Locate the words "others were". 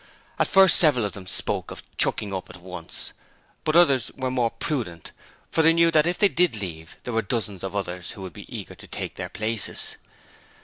3.75-4.31